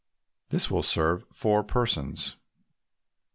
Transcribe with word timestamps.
This 0.49 0.71
will 0.71 0.81
serve 0.81 1.27
four 1.27 1.63
persons. 1.63 2.35